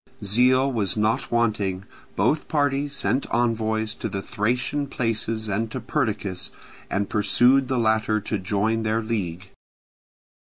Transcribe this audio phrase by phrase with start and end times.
[0.23, 6.49] Zeal was not wanting: both parties sent envoys to the Thracian places and to Perdiccas,
[6.89, 9.51] and persuaded the latter to join their league.